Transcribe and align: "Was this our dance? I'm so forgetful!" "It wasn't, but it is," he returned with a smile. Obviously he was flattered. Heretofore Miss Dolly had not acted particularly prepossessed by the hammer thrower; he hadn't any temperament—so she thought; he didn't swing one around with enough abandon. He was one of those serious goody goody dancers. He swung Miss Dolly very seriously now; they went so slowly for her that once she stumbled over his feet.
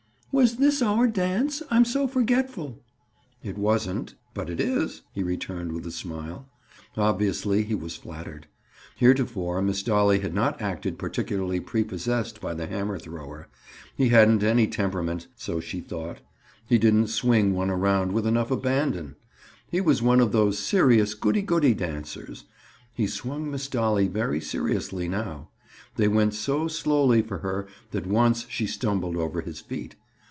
"Was 0.33 0.55
this 0.55 0.81
our 0.81 1.07
dance? 1.07 1.61
I'm 1.69 1.83
so 1.83 2.07
forgetful!" 2.07 2.79
"It 3.43 3.57
wasn't, 3.57 4.15
but 4.33 4.49
it 4.49 4.61
is," 4.61 5.01
he 5.11 5.23
returned 5.23 5.73
with 5.73 5.85
a 5.85 5.91
smile. 5.91 6.47
Obviously 6.95 7.63
he 7.65 7.75
was 7.75 7.97
flattered. 7.97 8.47
Heretofore 8.95 9.61
Miss 9.61 9.83
Dolly 9.83 10.19
had 10.19 10.33
not 10.33 10.61
acted 10.61 10.97
particularly 10.97 11.59
prepossessed 11.59 12.39
by 12.39 12.53
the 12.53 12.65
hammer 12.67 12.97
thrower; 12.97 13.49
he 13.97 14.07
hadn't 14.07 14.41
any 14.41 14.67
temperament—so 14.67 15.59
she 15.59 15.81
thought; 15.81 16.21
he 16.65 16.77
didn't 16.77 17.07
swing 17.07 17.53
one 17.53 17.69
around 17.69 18.13
with 18.13 18.25
enough 18.25 18.51
abandon. 18.51 19.17
He 19.69 19.81
was 19.81 20.01
one 20.01 20.21
of 20.21 20.31
those 20.31 20.57
serious 20.57 21.13
goody 21.13 21.41
goody 21.41 21.73
dancers. 21.73 22.45
He 22.93 23.05
swung 23.05 23.51
Miss 23.51 23.67
Dolly 23.67 24.07
very 24.07 24.39
seriously 24.39 25.09
now; 25.09 25.49
they 25.97 26.07
went 26.07 26.33
so 26.33 26.69
slowly 26.69 27.21
for 27.21 27.39
her 27.39 27.67
that 27.91 28.07
once 28.07 28.45
she 28.47 28.65
stumbled 28.65 29.17
over 29.17 29.41
his 29.41 29.59
feet. 29.59 29.97